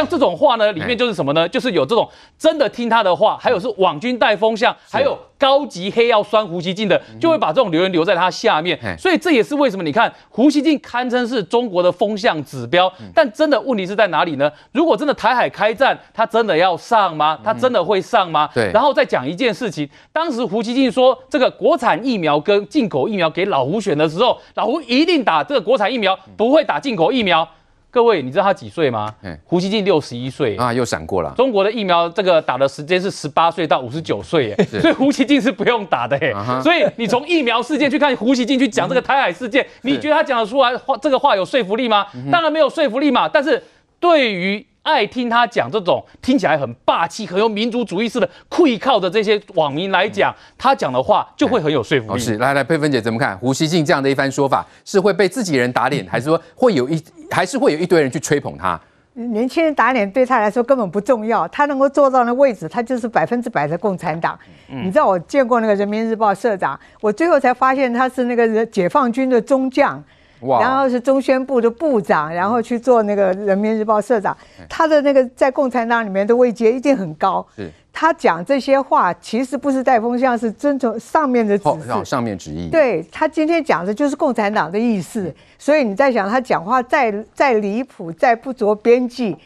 [0.00, 1.46] 像这种话呢，里面就是什么呢？
[1.46, 2.08] 就是有这种
[2.38, 8.78] 真的听他的话，还有是网军带风向，还有高级黑药酸胡锡进的，就会把这种留言留在他下面。
[8.98, 14.50] 所以这也是为什么你看胡锡进堪称是中国的风向指标，但真的问题是在哪里呢？
[14.72, 17.38] 如果真的台海开战，他真的要上吗？
[17.44, 18.48] 他真的会上吗？
[18.54, 18.70] 对。
[18.72, 27.46] 然后再讲一件事情，当时胡锡进说这个国产疫苗跟进口疫苗给老胡选的时候，老胡一定打这个国产疫苗，不会打进口疫苗。
[27.90, 29.12] 各位，你知道他几岁吗？
[29.44, 31.34] 胡锡进六十一岁啊，又闪过了。
[31.36, 42.06] 中国的疫苗这个打的时间是十八岁到五十九岁， 哎，所以胡锡进是不用打的， 哎，所以你从疫苗事件去看胡锡进去讲这个台海事件，你觉得他讲得出来话这个话有说服力吗？
[42.30, 43.28] 当然没有说服力嘛。
[43.28, 43.62] 但是
[43.98, 52.20] 对于爱听他讲这种听起来很霸气、很有民族主义式的愧靠的这些网民来讲，他讲的话就会很有说服力。
[52.20, 58.80] 是，来来，佩芬姐怎么看胡锡进这样的一番说法，是会被自己人打脸，还是说会有一，还是会有一堆人去吹捧他？
[59.12, 64.38] 年轻人打脸对他来说根本不重要，他能够坐到那位置，他就是百分之百的共产党。
[64.70, 70.02] 嗯、你知道我见过那个人民日报社长，我最后才发现他是那个解放军的中将。
[70.40, 74.36] 然后是中宣部的部长，然后去做那个人民日报社长，
[74.68, 77.46] 他的那个在共产党里面的位阶一定很高。
[77.54, 82.68] 是，他讲这些话其实不是带风向，是遵从上面的指示，上面旨意。
[82.70, 89.36] 对，他今天讲的就是共产党的意思，所以你在想他讲话再再离谱，再不着边际。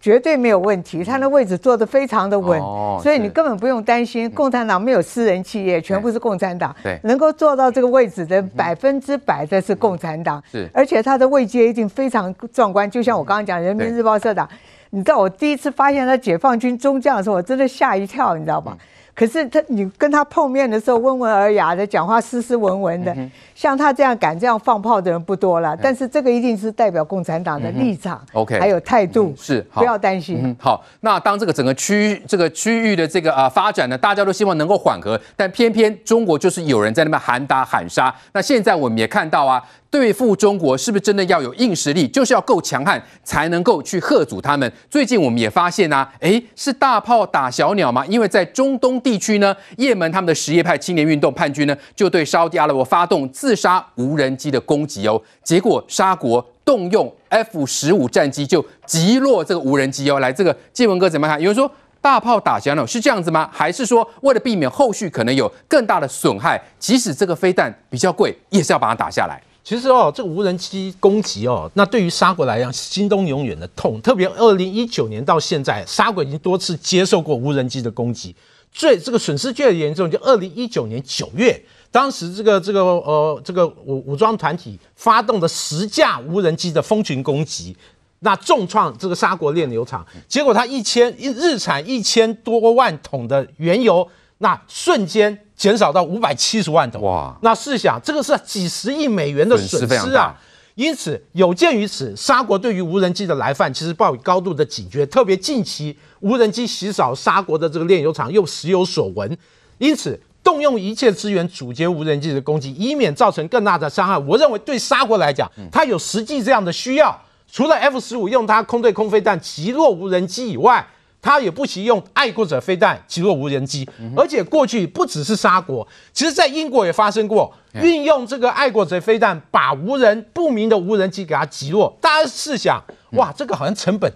[0.00, 4.30] 绝对没有问题，他的位置坐得非常的稳，哦、所以你根本不用担心。
[4.30, 6.74] 共产党没有私人企业，全部是共产党。
[6.82, 10.42] 对，能够坐到这个位置的百分之百的是共产党。
[10.50, 12.88] 是，而且他的位阶一定非常壮观。
[12.88, 14.48] 就像我刚刚讲，人民日报社长，
[14.90, 18.76] 你知道我第一次发现他解放军中将的时候，我真的吓一跳，你知道吗？
[19.14, 23.16] 可是他，你跟他碰面的时候，温文尔雅的讲话，斯斯文文的，
[23.58, 25.76] 像他这样敢这样放炮的人不多了。
[25.82, 30.38] 但是这个一定是代表共产党的立场，OK，还有态度，是不要担心。
[30.44, 38.14] 嗯好，那当这个整个区域这个区域的这个啊发展呢，大家都希望能够缓和，但偏偏中国就是有人在那边喊打喊杀。
[38.32, 39.60] 那现在我们也看到啊。
[39.90, 42.06] 对付中国是不是真的要有硬实力？
[42.06, 44.70] 就是要够强悍才能够去吓阻他们。
[44.90, 48.04] 最近我们也发现啊，诶，是大炮打小鸟吗？
[48.04, 55.20] 因为在中东地区呢，也门他们的什叶派青年运动叛军呢，就对沙乌地阿拉伯发动自杀无人机的攻击哦。
[55.42, 60.18] 结果沙国动用 F 十五战机就击落这个无人机哦。
[60.20, 61.40] 来，这个建文哥怎么看？
[61.40, 61.70] 有人说
[62.00, 63.48] 大炮打小鸟是这样子吗？
[63.52, 69.42] 还是说为了避免后续可能有更大的损害，即使这个飞弹比较贵，也是要把它打下来？
[69.64, 74.00] 其实哦，这个无人机攻击哦，那对于沙国来讲，心中永远的痛。
[74.00, 78.34] 特别二零一九年到现在，沙国已经多次接受过无人机的攻击，
[78.72, 81.60] 最这个损失最严重，就二零一九年九月，
[81.90, 87.76] 当时这个这个呃这个武武装团体发动的十架无人机的蜂群攻击，
[88.20, 95.44] 那重创这个沙国炼油厂，结果它一千日产一千多万桶的原油，那瞬间。
[95.58, 97.36] 减少到五百七十万桶哇！
[97.42, 100.32] 那试想，这个是几十亿美元的损失啊！
[100.76, 105.04] 因此，有鉴于此，沙国对于无人机的来犯其实抱有高度的警觉。
[105.06, 109.36] 特别近期，无人机袭扰沙国的这个炼油厂又时有所闻，
[109.78, 114.16] 因此动用一切资源阻截无人机的攻击，以免造成更大的伤害。
[114.18, 117.16] 我认为对沙国来讲，它有实际这样的需要。
[117.50, 120.86] 除了 F 十五用它空对空飞弹击落无人机以外，
[121.20, 131.96] 它也不惜用爱国者飞弹击落无人机，而且过去不只是沙国，其实在英国也发生过，运用这个爱国者飞弹把无人不明的无人机给它击落。
[132.00, 132.82] 大家试想，
[133.12, 134.10] 哇，这个好像成本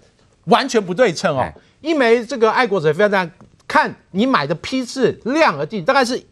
[0.44, 1.44] 完全不对称哦，
[1.80, 3.28] 一枚这个爱国者飞弹，
[3.72, 6.22] 看你买的批次量而定，大概是。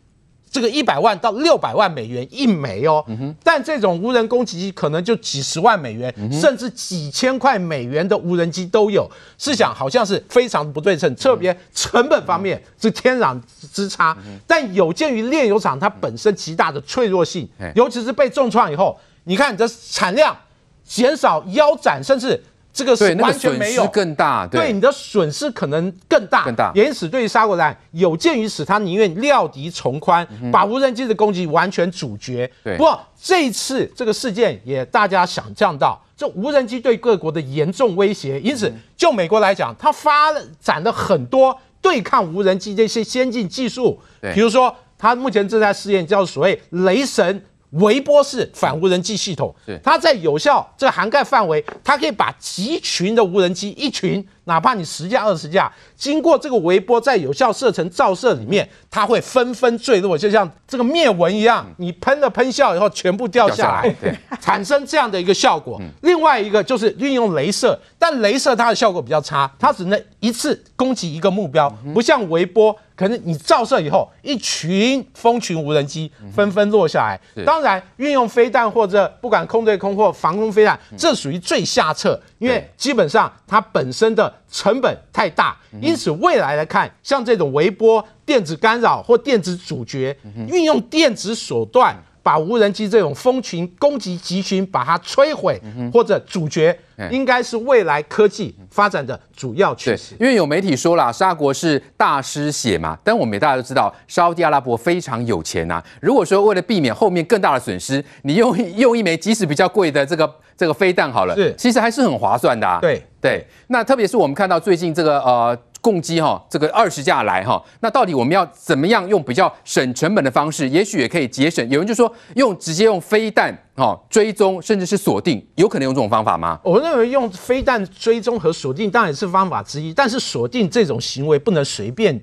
[0.53, 3.05] 这个一百万到六百万美元一枚哦，
[3.45, 9.09] 但这种无人攻击机可能就几十万美元，甚至几千块美元的无人机都有。
[9.39, 13.41] 试想，好像是非常不对称，特别成本方面是天壤
[13.73, 14.17] 之差。
[14.45, 20.37] 但有鉴于炼油厂它本身极大的脆弱性，尤其是被重创以后，你看你的产量
[20.85, 22.43] 减少、腰斩，甚至。
[22.73, 26.71] 这个是完全没有，更大，对你的损失可能更大，更大。
[26.75, 32.51] 因此，对于沙国来，有鉴于此，他宁愿料敌从宽，把无人机的攻击完全阻绝。
[32.63, 38.41] 对，不过这一次这个事件也大家想象到，这无人机对各国的严重威胁。
[38.41, 44.01] 因此，就美国来讲，它发展了很多对抗无人机这些先进技术，
[44.33, 47.45] 比如说，它目前正在试验叫所谓雷神。
[47.71, 65.81] 微波式反无人机系统，它在有效这个涵盖范围，它可以把集群的无人机一群，哪怕你十架二十架，经过这个微波在有效射程照射里面，它会纷纷坠落，就像这个灭蚊一样，你喷了喷效以后全部掉下来，产生这样的一个效果。
[66.03, 72.77] 另外一个就是运用镭射，但镭射它的效果比较差，它只能一次攻击一个目标，不像微波。
[73.01, 77.19] 可能你照射以后，一群蜂群无人机纷纷落下来。
[77.47, 85.57] 当然，运用飞弹或者不管空对空或防空飞弹，这属于最下策，因为基本上它本身的成本太大。
[85.81, 90.15] 因此，未来来看，像这种微波、电子干扰或电子阻绝，
[90.47, 91.97] 运用电子手段。
[92.31, 95.61] 把无人机这种蜂群攻击集群，把它摧毁
[95.93, 96.79] 或者阻绝，
[97.11, 100.15] 应该是未来科技发展的主要趋势。
[100.21, 105.85] 因为有媒体说了，沙国是大失血嘛，但我们大家都知道，沙乌地阿拉伯非常有钱呐、啊。
[106.01, 112.79] 如果说为了避免后面更大的损失，你用用一枚即使比较贵的这个这个飞弹好了，是其实还是很划算的、啊。
[112.81, 115.59] 对对，那特别是我们看到最近这个呃。
[115.81, 121.67] 共机哈，这个二十架来哈，那到底我们要怎么样用比较省成本的方式，也许也可以节省？
[121.71, 126.61] 有人就说用直接用飞弹哈追踪，甚至是锁定，有可能用这种方法吗？
[126.63, 132.21] 我认为用飞弹追踪和锁定当然是方法之一，但是锁定这种行为不能随便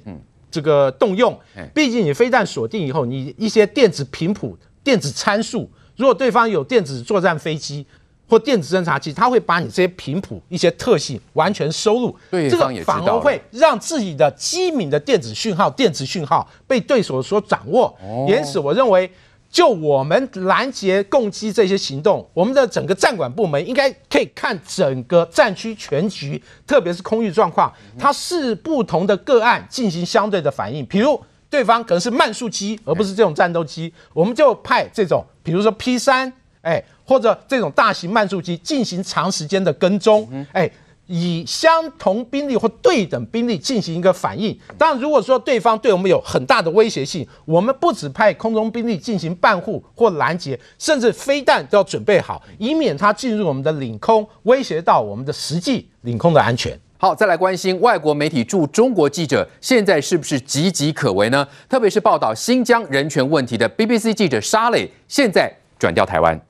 [0.52, 1.38] 这个动用，
[1.74, 7.86] 毕竟你飞弹锁定以后，你一些电子频谱、电子参数，如果对方有电子作战飞机。
[8.30, 17.98] 或电子侦察机，它会把你这些频谱一些特性完全收录，对这个反而会让自己的机敏的电子讯号、电子讯号被对手所掌握。
[18.28, 19.10] 因此，我认为，
[19.50, 30.86] 就我们拦截攻击这些行动，我们的整个战管部门应该可以看整个战区全局，特别是空域状况，它是不同的个案进行相对的反应。
[30.86, 31.18] 比如，
[31.50, 36.34] 对方可能是慢速机，而不是这种战斗机，我们就派这种，比如说 P 三。
[36.62, 40.70] 哎，或者这种大型慢速机进行长时间的跟踪，哎，
[41.06, 44.58] 以相同兵力或对等兵力进行一个反应。
[44.78, 56.78] 当然，如果说对方对我们有很大的威胁性，我们不只派空中兵力进行伴护或拦截，甚至飞弹都要准备好，以免它进入我们的领空，威胁到我们的实际领空的安全。
[57.00, 61.48] 好，再来关心外国媒体驻中国记者现在是不是岌岌可危呢？
[61.70, 66.47] 特别是报道新疆人权问题的 BBC 记者沙磊，现在转调台湾。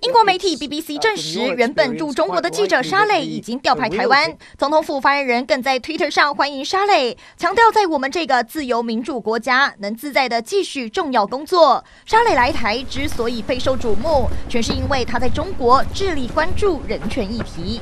[0.00, 4.36] 英国媒体 BBC 证实，原本驻中国的记者沙磊已经调派台湾。
[4.58, 11.84] 总统府发言人更在 Twitter 上欢迎沙磊，强调在我们这个自由民主国家，能自在的继续重要工作。
[12.04, 17.80] 沙磊来台之所以备受瞩目，全是因为他在中国致力关注人权议题。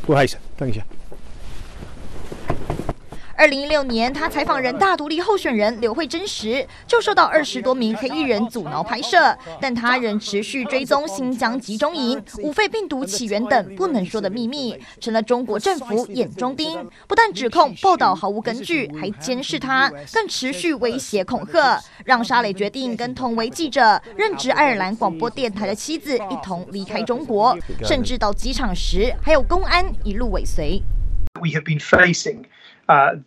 [0.00, 0.82] 不好意思，等一下。
[3.40, 16.86] 二零一六年，他采访人大独立候选人刘慧珍时，就受到二十多名黑衣人阻挠拍摄，但他仍持续追踪新疆集中营、武肺病毒起源等不能说的秘密，成了中国政府眼中钉。
[17.08, 30.82] 不但指控报道毫无根据，还监视他，更持续威胁恐吓，让沙磊决定跟同为记者、任职爱尔兰广播电台的妻子一同离开中国，甚至到机场时还有公安一路尾随。
[31.40, 32.59] We have been facing Uh,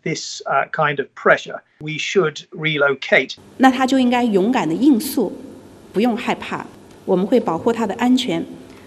[0.04, 3.36] this uh, kind of pressure, we should relocate.
[3.58, 5.32] 那他就应该勇敢的应诉，
[5.92, 6.66] 不用害怕，
[7.06, 8.46] 我们会保护他的安全。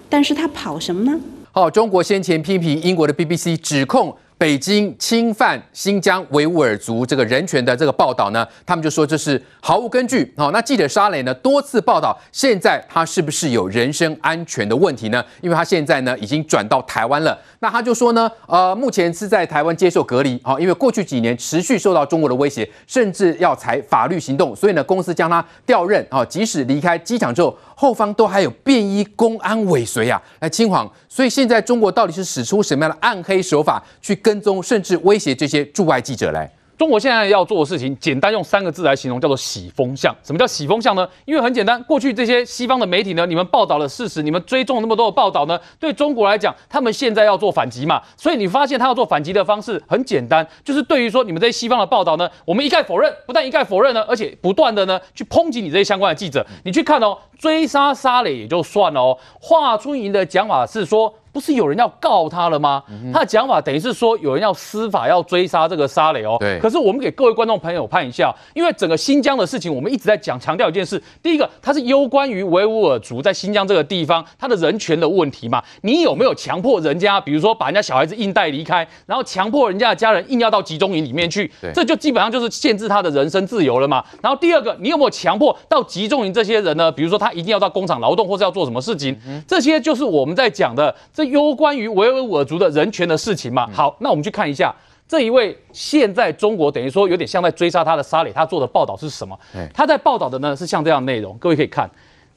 [0.09, 1.21] 但是他跑什么呢？
[1.53, 4.17] 好，中国先前批评英国的 BBC 指控。
[4.39, 10.31] 北京侵犯新疆维吾尔族这个人权的这个报道呢，他们就说这是毫无根据。
[10.37, 15.25] 好，那记者沙磊呢多次报道，现在他是不是有人身安全的问题呢？
[15.41, 17.39] 因为他现在呢已经转到台湾了。
[17.61, 20.39] 那他就说呢，呃，目前是在台湾接受隔离。
[20.45, 26.07] 好，因为过去几年持续受到中国的威胁，甚至要采法律行动，所以呢公司将他调任。
[26.11, 30.91] 啊，即使离开机场之后，后方都还有便衣公安尾随啊，来亲访。
[31.09, 36.51] 所以现在中国到底是使出什么样的暗黑手法去跟踪，甚至威胁这些驻外记者来？
[36.77, 40.13] 中国现在要做的事情，简单用三个字来形容，叫做洗风向。
[40.25, 41.09] 什么叫洗风向呢？
[41.25, 48.03] 因为很简单，过去这些西方的媒体呢，你们报道的事实，你们追踪那么多的报道呢，对中国来讲，他们现在要做反击嘛。
[48.17, 56.45] 所以你发现他要做反击的方式很简单，就是对于说你们这些西方的报道呢，我们一概否认，不但一概否认呢，而且不断的呢去抨击你这些相关的记者。
[56.65, 61.15] 你去看哦，追杀沙磊也就算了哦，华春莹的讲法是说。
[61.37, 62.83] 不是有人要告他了吗？
[62.89, 66.39] 嗯、他的讲法等于是说有人要司法要追杀这个沙雷哦。
[66.41, 66.59] 对。
[66.59, 71.03] 可是我们给各位观众朋友看一下，因为整个新疆的事情，我们一直在讲强调一件事。
[71.23, 75.63] 第一个，它是攸关于维吾尔族在新疆这个地方他的人权的问题嘛。
[75.83, 81.53] 你有没有强迫人家，比如说把人家小孩子硬带离开，然后强迫人家的家人硬要到集中营里面去？
[81.61, 81.71] 对。
[81.75, 84.03] 这就基本上就是限制他的人身自由了嘛。
[84.23, 86.91] 然后第二个，你有没有强迫到集中营这些人呢？
[86.91, 89.15] 比如说他一定要到工厂劳动，或是要做什么事情？
[89.29, 93.69] 嗯、这些就是我们在讲的这攸关于维吾尔族的人权的事情嘛。
[93.73, 94.75] 好，那我们去看一下
[95.09, 99.39] 这一位现在中国等于说有点像在追杀他的沙磊，他做的报道是什么？
[99.75, 101.89] 他在报道的呢是像这样的内容，各位可以看，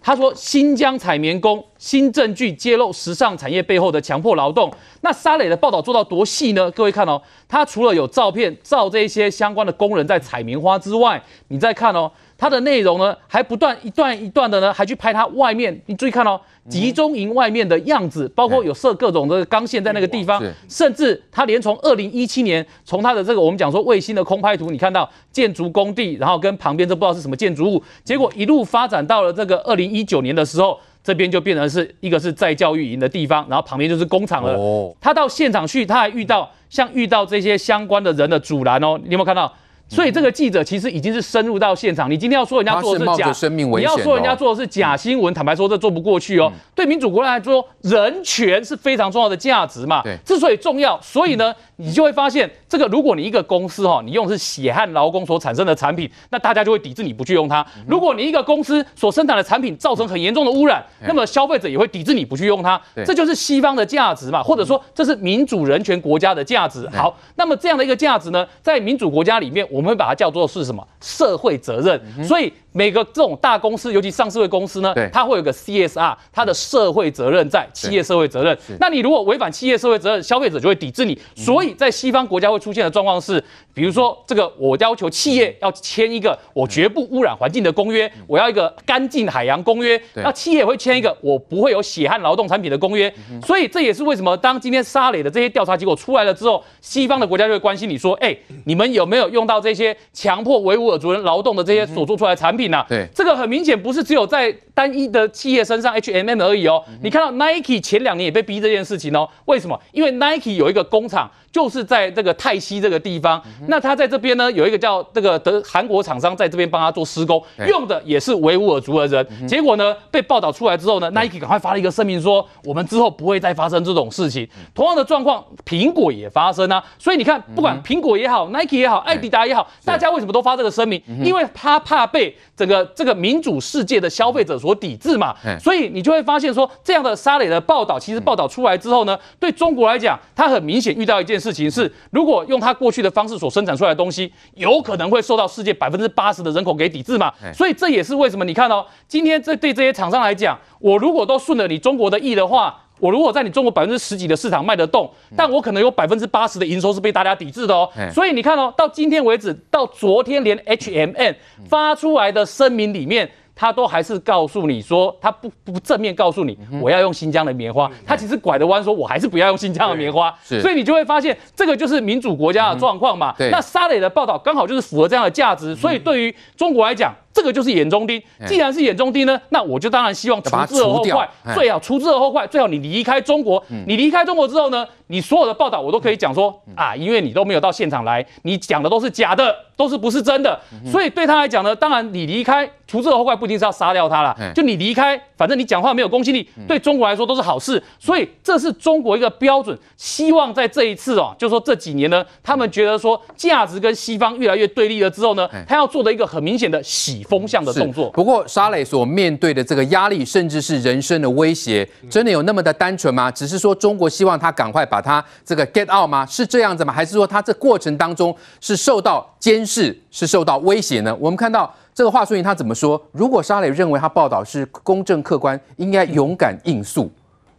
[0.02, 4.72] 他说新疆采棉工新证据揭露时尚产业背后的强迫劳动。
[5.02, 6.70] 那沙磊的报道做到多细呢？
[6.72, 12.12] 各位看哦，他除了有照片照这些相关的工人在采棉花之外，你再看哦。
[12.40, 15.78] 它的内容呢，还不断一段一段的呢，还去拍它外面。
[15.88, 34.96] 你注意看哦，集中营外面的样子，包括有设各种的钢线在那个地方，甚至他连从二零一七年，从他的这个我们讲说卫星的空拍图，你看到建筑工地，然后跟旁边这不知道是什么建筑物，结果一路发展到了这个二零一九年的时候，这边就变成是一个是在教育营的地方，然后旁边就是工厂了。
[35.02, 39.54] 他到现场去，他还遇到像遇到这些相关的人的阻拦哦，你有没有看到？
[39.90, 42.10] 所以这个记者其实已经是深入到现场。
[42.10, 46.52] 你今天要说人家做的是假，是你要说人家做的是假新闻，坦白说这做不过去哦。
[46.54, 50.02] 嗯、对民主国家来说，人权是非常重要的价值嘛。
[50.04, 57.66] 对，之所以重要，所以呢，你就会发现这个，如果你一个公司哈，你用的是血汗劳工所产生的产品，那大家就会抵制你不去用它。
[57.88, 62.80] 如果你一个公司所生产的产品造成很严重的污染，那么消费者也会抵制你不去用它。
[63.06, 66.88] 这就是西方的价值嘛，或者说这是民主人权国家的价值。
[66.90, 70.86] 好，那么这样的一个价值呢，在民主国家里面，我我们把它叫做是什么？
[71.00, 72.24] 社会责任。
[72.28, 72.52] 所以。
[72.72, 78.58] 每个这种大公司，尤其上市会公司呢，它会有个 CSR，它的社会责任在企业社会责任。
[78.80, 81.18] 那你如果违反企业社会责任，消费者就会抵制你。
[81.36, 93.12] 所以在西方国家会出现的状况是，比如说这个我要求企业要签一个我绝不污染环境的公约，我要一个干净海洋公约，那企业会签一个我不会有血汗劳动产品的公约。
[93.44, 102.59] 所以这也是为什么当今天沙磊的这些调查结果出来了之后，西方的国家就会关心你说，哎，你们有没有用到这些强迫维吾尔族人劳动的这些所做出来的产品？
[102.88, 106.82] 对，这个很明显不是只有在单一的企业身上，H&M 而已哦。
[107.04, 109.78] 你看到 Nike 前两年也被逼这件事情哦，为什么？
[109.92, 111.30] 因为 Nike 有一个工厂。
[111.52, 119.48] 就是在这个泰西这个地方，那他在这边呢，有一个叫这个德韩国厂商在这边帮他做施工，用的也是维吾尔族的人。
[119.48, 124.48] 结果呢，被报道出来之后呢，Nike 赶快发了一个声明说，我们之后不会再发生这种事情。
[124.76, 126.84] 同样的状况，苹果也发生啊。
[127.00, 131.02] 所以你看，不管苹果也好，Nike 也好，艾迪达也好，大家为什么都发这个声明？
[131.26, 135.36] 因为他怕被整个这个民主世界的消费者所抵制嘛。
[135.60, 141.40] 所以你就会发现说，这样的沙磊的报道，其实报道出来之后呢，对中国来讲，他很明显遇到一件。
[141.40, 147.34] 事情是，如果用他过去的方式所生产出来的东西，有可能会受到世界百分之八十的人口给抵制嘛？
[147.54, 157.90] 所以这也是为什么你看哦，今天这对这些厂商来讲，我如果都顺着你中国的意的话，我如果在你中国百分之十几的市场卖得动，但我可能有百分之八十的营收是被大家抵制的哦。
[158.14, 161.34] 所以你看哦，到今天为止，到昨天连 H M N
[161.70, 163.32] 发出来的声明里面。
[163.60, 167.92] 他都还是告诉你说，他不不正面告诉你，我要用新疆的棉花。
[168.06, 170.34] 他其实拐着弯说，我还是不要用新疆的棉花。
[170.42, 173.36] 所以你就会发现，这个就是民主国家的状况嘛。
[173.52, 177.14] 那沙磊的报道刚好就是符合这样的价值，所以对于中国来讲。
[177.32, 183.64] 这个就是眼中钉，既然是眼中钉呢，那我就当然希望除之而后快，最好除之而后快，最好你离开中国。
[183.86, 190.60] 你离开中国之后呢，你所有的报道我都可以讲说啊，因为你都没有到现场来，你讲的都是假的，都是不是真的。
[190.86, 197.82] 所以对他来讲呢，当然你离开除之而后快不一定是要杀掉他了，就你离开，反正你讲话没有公信力，对中国来说都是好事。
[197.98, 207.26] 所以这是中国一个标准，希望在这一次哦，就说这几年呢，他们觉得说价值跟西方越来越对立了之后呢，他要做的一个很明显的洗。
[207.30, 208.10] 风向的动作。
[208.10, 213.30] 不过沙磊所面对的这个压力，甚至是人生的威胁，真的有那么的单纯吗？
[213.30, 216.26] 只是说中国希望他赶快把他这个 get out 吗？
[216.26, 216.92] 是这样子吗？
[216.92, 221.16] 还是说他这过程当中是受到监视，是受到威胁呢？
[221.20, 223.06] 我们看到这个华顺银他怎么说？
[223.12, 227.12] 如果沙磊认为他报道是公正客观，应该勇敢应诉。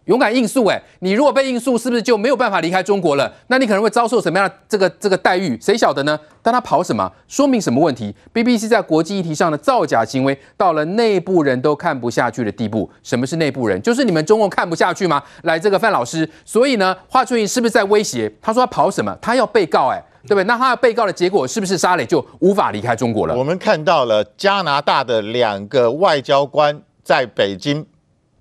[0.06, 3.30] 勇敢应诉，哎，你如果被应诉，是不是就没有办法离开中国了？
[3.49, 5.59] 那你可能会遭受什么样的这个这个待遇？
[5.61, 6.18] 谁晓得呢？
[6.40, 7.12] 但他跑什么？
[7.28, 12.88] 说明什么问题？BBC 在国际议题上的造假行为，到了内部人都看不下去的地步。
[13.02, 13.80] 什么是内部人？
[13.82, 15.23] 就是你们中共看不下去吗？
[15.42, 18.32] 来，这个范老师，所以呢，华春莹是不是在威胁？
[18.40, 19.14] 他说他跑什么？
[19.20, 20.45] 他要被告，哎，对不对？
[20.45, 23.35] 那他要被告的结果是不是沙磊就无法离开中国了？
[23.37, 27.85] 我们看到了加拿大的两个外交官在北京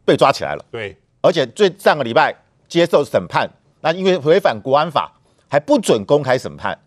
[0.05, 0.65] 被抓起来了。
[0.71, 0.97] 对。
[1.21, 2.33] 而且最上个礼拜
[2.67, 3.49] 接受审判，
[3.81, 5.11] 那因为违反国安法，
[5.49, 6.79] 还不准公开审判。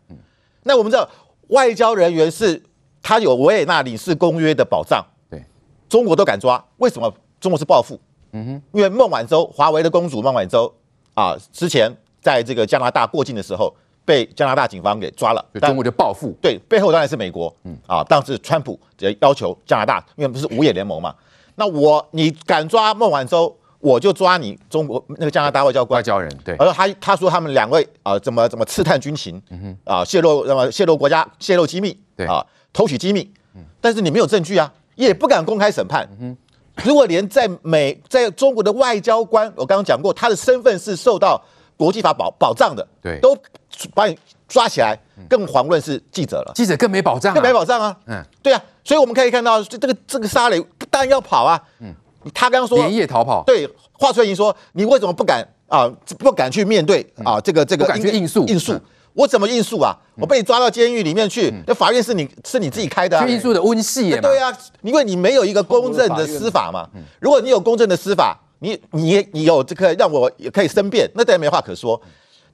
[0.63, 1.07] 那我们知道，
[1.49, 2.63] 外交人员是
[3.03, 5.45] 他有维也纳领事公约的保障，对，
[5.89, 7.13] 中国都敢抓，为什么？
[7.41, 8.01] 中国是报复，
[8.33, 10.73] 嗯哼，因为孟晚舟，华为的公主孟晚舟
[11.13, 17.76] 啊，之前在这个加拿大过境的时候，被加拿大警方给抓了，中国就报复，对，背后当然是美国，嗯。
[17.87, 21.14] 啊，当时川普也要求加拿大，因为不是五眼联盟嘛，
[21.56, 25.99] 那我你敢抓孟晚舟，我就抓你中国那个加拿大外交官。
[25.99, 32.26] 外交人，对，而他他说他们两位啊，怎么怎么刺探军情，嗯哼，啊，泄露那么泄露国家泄露机密，对。
[32.26, 36.37] 啊，偷取机密，嗯，但是你没有证据啊，也不敢公开审判，嗯哼。
[36.85, 41.38] 如果连在美在中国的外交官，我刚刚讲过，他的身份是受到
[41.76, 43.37] 国际法保保障的，对，都
[43.95, 44.17] 把你
[44.49, 44.99] 抓起来，
[45.29, 46.52] 更遑论是记者了。
[46.55, 47.97] 记者更没保障，更没保障啊。
[48.07, 50.61] 嗯，对啊，所以我们可以看到，这个这个沙雷
[50.91, 51.61] 当然要跑啊。
[51.81, 51.93] 嗯，
[52.35, 53.43] 他刚刚说连夜逃跑。
[53.47, 55.91] 对，华春莹说，你为什么不敢啊？
[56.19, 57.41] 不敢去面对啊？
[57.41, 58.79] 这个这个不敢去应诉应诉。
[59.14, 59.95] 我怎么应诉啊？
[60.17, 63.26] 我被你抓到监狱里面去，那法院是你是你自己开的啊？
[63.26, 64.50] 应诉的温系对啊，
[64.83, 66.88] 因为你没有一个公正的司法嘛。
[67.21, 72.00] 如果你有公正的司法，你你你有这个让我也可以申辩，那当然没话可说。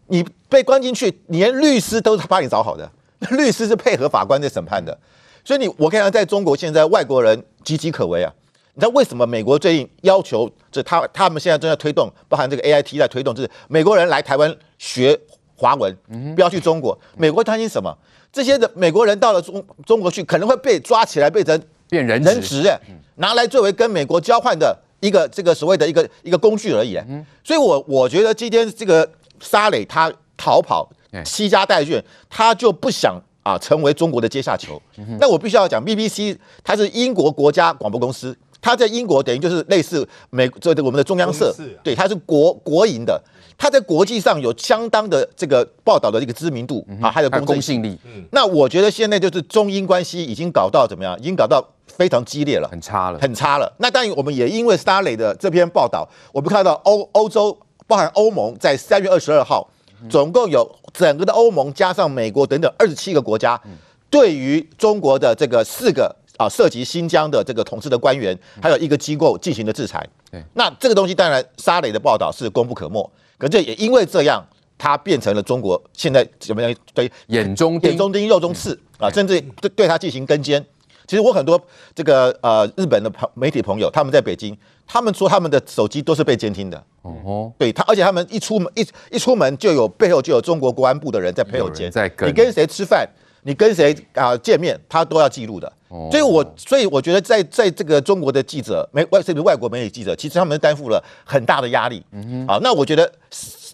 [0.09, 2.91] 你被关进去，连律师都是帮你找好的，
[3.31, 4.99] 律师是配合法官在审判的。
[5.45, 8.33] 所以你我看到在中国现在外国人岌岌可危啊。
[8.75, 15.19] 你知道为什么美国最近要求这他他们现在正在推动，包含这个 AIT 在推动，就是美国人来台湾学。
[15.61, 15.93] 华文，
[16.37, 16.97] 不要去中国。
[17.17, 17.93] 美国担心什么？
[18.33, 22.73] 这些的美国人到了中中国去，可能会被抓起来，变成变人人质，
[23.17, 26.99] 拿来作为跟美国交换的一个这个所谓的一个一个工具而已。
[27.45, 29.09] 所以我我觉得今天这个
[29.41, 30.89] 沙磊他逃跑，
[31.25, 34.81] 携家带眷，他就不想啊成为中国的阶下囚。
[35.21, 41.53] 那我必须要讲，BBC 它是英国国家广播公司，它在英国等于就是类似美这个我们的中央社，
[41.83, 43.23] 对，它是国国营的。
[43.61, 47.99] 它在国际上有相当的这个报道的一个知名度啊，还有公信力。
[48.31, 51.19] 那我觉得现在就是中英关系已经搞到怎么样？
[51.19, 51.61] 已经搞到
[51.99, 53.71] 非常激烈了，很差了，很差了。
[53.79, 59.69] 那当然，我们也因为沙雷的这篇报道，我们看到欧欧洲，包含欧盟，在三月二十二号，
[60.09, 63.61] 总共有整个的欧盟加上美国等等二十七个国家，
[64.09, 70.09] 对于中国的这个四个啊涉及新疆的这个统治的官员，还有一个机构进行了制裁。
[70.55, 73.11] 那这个东西当然沙雷的报道是功不可没。
[73.39, 74.47] 可这也因为这样，
[74.79, 76.73] 它变成了中国现在怎么样？
[76.95, 80.65] 对，眼中眼中钉，肉中刺啊，甚至对对它进行跟监。
[81.09, 81.61] 其实我很多
[81.95, 86.81] 这个呃日本的朋媒体朋友，他们在北京，他们说他们的手机都是被监听的。
[87.01, 93.09] 哦，对他，而且他们一出门一一出门就有背后就有中国国安部的人在陪我监，在跟你跟谁吃饭，
[93.45, 95.73] 你跟谁啊见面，他都要记录的。
[96.11, 102.05] 所以我所以我觉得在在这个中国的记者，媒外甚至外国媒体记者，其实他们担负了很大的压力。
[102.13, 103.11] 嗯哼，啊，那我觉得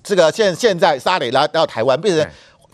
[0.04, 2.24] 这个现现在沙磊来到台湾，变成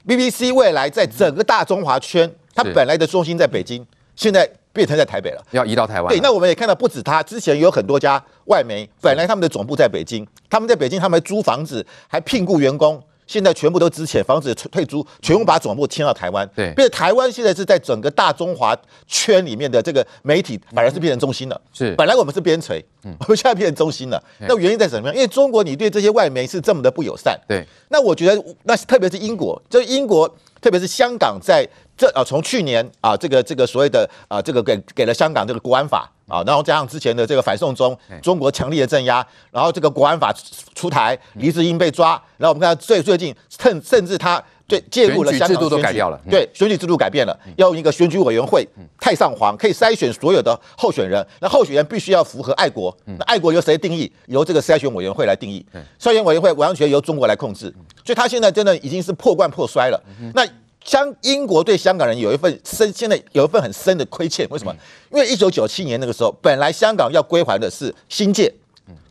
[0.07, 3.87] BBC 未来在整个大中华圈，它本来的中心在北京，
[4.21, 6.09] 现在变成在台北了，要移到台湾。
[6.09, 13.03] 对，那我们也看到不止他，之前有很多家外媒，本来他们的总部在北京，他们在北京，他们租房子，还聘雇员工。
[13.31, 16.45] 现在全部都资遣，防止退租，全部把总部迁到台湾。
[16.53, 21.61] 对，变成台湾现在是在整个大中华圈里面的这个媒体，反而是变成中心了。
[21.73, 24.21] 是，本来我们是边陲，我们现在变成中心了。
[24.41, 25.15] 那原因在什么样？
[25.15, 27.41] 因为中国你对这些外媒是这么的不友善。
[27.47, 30.29] 对，那我觉得，那特别是英国，就英国，
[30.61, 31.65] 特别是香港，在
[31.97, 36.11] 这啊，从去年啊，这个这个所谓的啊，这个给给了香港这个国安法。
[36.31, 40.33] 啊，然后加上之前的这个反送中，中国强力的镇压，然后这个国安法
[40.75, 48.67] 出台，黎智英被抓，然后我们看到最最近甚甚至他对介入了选举制度都改掉了，对选举制度改变了，要用一个选举委员会
[49.01, 54.11] 太上皇可以筛选所有的候选人，那候选人必须要符合爱国，那爱国由谁定义？
[54.27, 55.67] 由这个筛选委员会来定义，
[56.01, 60.01] 筛选委员会完全由中国来控制，所以他现在真的已经是破罐破摔了。
[60.35, 60.47] 那。
[60.85, 64.47] 香英国对香港人有一份深，现在有一份很深的亏欠。
[64.51, 64.75] 为什么？
[65.13, 68.53] 因为一九九七年那个时候，本来香港要归还的是新界、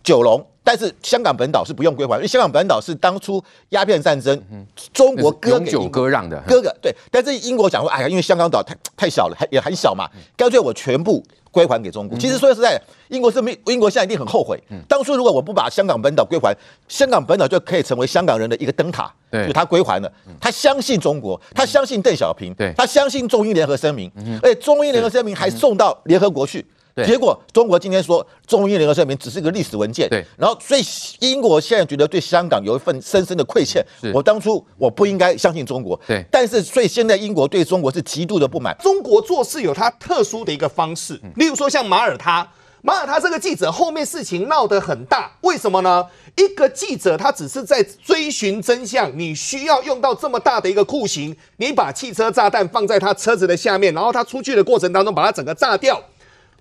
[0.04, 6.94] 九龙，但是香港本岛是不用归还，因为香港本岛是当初鸦片战争中国割给割让的，割给对。
[7.12, 11.24] 但是英国讲说，哎呀，因为香港岛太太小了，还也很小嘛，干脆我全部。
[11.52, 12.18] 归还给中国。
[12.18, 14.62] 其实说实在，英国是没，英国现在一定很后悔。
[14.88, 16.56] 当初如果我不把香港本岛归还，
[16.88, 19.12] 香港本岛就可以成为香港人的一个灯塔。
[19.32, 26.66] 对，就他归还了，他相信中国，他相信邓小平，他相信中英联合声明，而且中英联合声明还送到联合国去。
[27.06, 30.82] 结果中国今天说中英联合声明只是一个历史文件，对，然后所以
[31.20, 33.86] 英国现在觉得对香港有一份深深的亏欠。
[34.14, 38.76] 我当初我不应该相信中国，对，但是所以现在英国对中国是极度的不满。
[38.80, 42.48] 中国做事有它特殊的一个方式，例如说像马耳他，
[42.82, 46.06] 马耳他这个记者后面事情闹得很大，为什么呢？
[46.38, 56.02] 一个记者他只是在追寻真相，你需要用到这么大的一个酷刑，你把汽车炸弹放在他车子的下面，然后他出去的过程当中把他整个炸掉。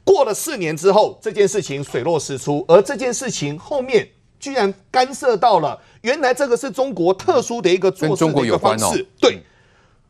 [0.04, 4.08] 过了四年之后，这件事情水落石出，而这件事情后面
[4.40, 9.06] 居然干涉到了，原来这个是中国特殊的一个做事的一个方式。
[9.20, 9.42] 对，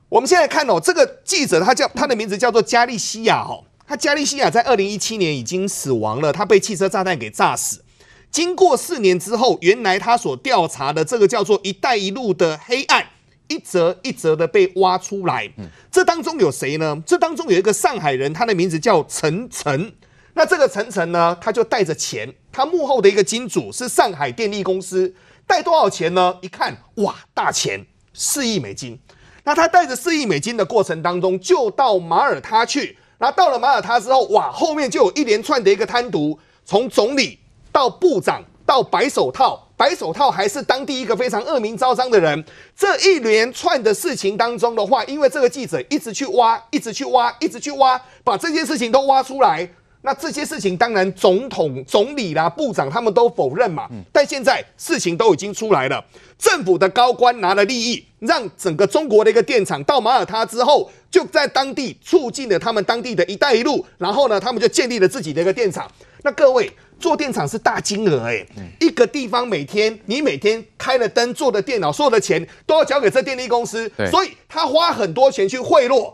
[0.09, 3.65] 我们现在看哦，这个记者他叫他的名字叫做加利西亚哦。
[3.87, 7.83] 他加利西亚在二零一七年已经死亡了，他被汽车炸弹给炸死。
[8.31, 13.07] 经过四年之后，原来他所调查的这个叫做“一带一路”的黑暗，
[13.49, 15.51] 一则一则的被挖出来。
[15.91, 17.03] 这当中有谁呢？
[17.05, 19.93] 这当中有一个上海人，他的名字叫陈诚。
[20.35, 25.13] 那这个陈诚呢，他就带着钱，他幕后的一个金主是上海电力公司，
[25.47, 26.39] 带多少钱呢？
[26.43, 27.85] 一看，哇，大钱，
[28.15, 28.99] 四亿美金。
[29.45, 32.97] 那他带着四亿美金的过程当中，就到马耳他去。
[33.17, 37.41] 然后到了马耳他之后，哇，后面就有一连串的一个贪渎，从总理
[37.73, 42.45] 到部长到白手套，白手套还是当地一个非常恶名昭彰的人。
[42.77, 49.67] 这一连串的事情当中的话，因为这个记者一直去挖，一直去挖，一直去挖，把这些事情都挖出来。
[50.03, 53.89] 那这些事情当然总统、总理啦、部长他们都否认嘛。
[54.13, 56.05] 但现在事情都已经出来了，
[56.39, 65.91] 政府的高官拿了利益，让整个中国的一个电厂到马耳他之后，就在当地促进了他们当地的一带一路，然后呢，他们就建立了自己的一个电厂。
[66.23, 68.47] 那各位做电厂是大金额诶，
[68.81, 76.13] 一个地方每天你每天开了灯、做的电脑、所有的钱都要交给这电力公司，所以他花很多钱去贿赂。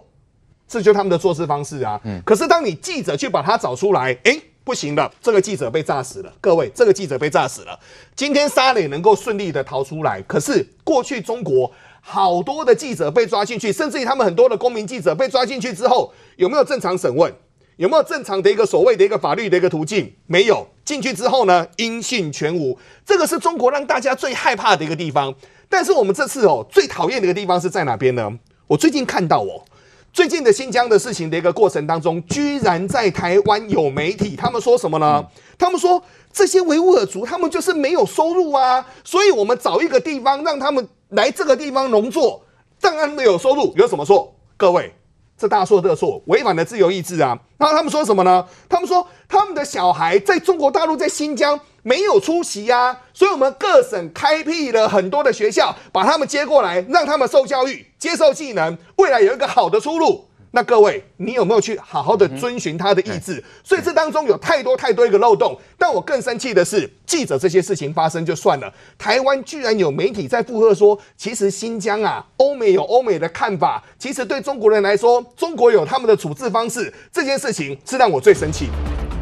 [0.66, 2.00] 这就是他们的做事方式啊。
[2.04, 2.20] 嗯。
[2.24, 6.32] 可是当你记者去把它找出来，哎，不行了，这个记者被炸死了。
[6.40, 7.78] 各位，这个记者被炸死了。
[8.16, 11.70] 今天沙磊能够顺利的逃出来，可是过去中国
[12.00, 17.32] 好多的记者被抓进去，甚至于他们很多的公民记者被抓进去之后，有没有正常审问？
[17.76, 20.14] 有没有正常的一个所谓的一个法律的一个途径？
[20.26, 20.66] 没有。
[20.84, 22.78] 进去之后呢，音信全无。
[23.04, 25.34] 这个是中国让大家最害怕的一个地方。
[25.68, 28.30] 但是我们这次哦，最讨厌的一个地方是在哪边呢？
[28.66, 29.64] 我最近看到哦。
[30.12, 35.24] 最近的新疆的事情的一个过程当中，居然在台湾有媒体，他们说什么呢？
[35.58, 36.00] 他们说
[36.32, 42.44] 这些维吾尔族他们就是没有收入啊，所以我们找一个地方让他们来这个地方农作，
[42.80, 44.36] 当然没有收入，有什么错？
[44.56, 44.94] 各位，
[45.36, 47.38] 这大错特错，违反了自由意志啊！
[47.58, 48.46] 然后他们说什么呢？
[48.68, 51.60] 他们说他们的小孩在中国大陆在新疆。
[51.86, 60.24] 没有出息啊，所以我们各省开辟了很多的学校，把他们接过来，让他们受教育、接受技能，未来有一个好的出路。
[60.56, 63.42] 那各位，你有没有去好好的遵循他的意志？
[63.64, 65.58] 所以这当中有太多太多一个漏洞。
[65.76, 76.94] 但我更生气的是，记者这些事情发生就算了，台湾居然有媒体在附和说，其实新疆啊，欧美有欧美的看法，其实对中国人来说，中国有他们的处置方式。
[77.12, 79.13] 这件事情是让我最生气的。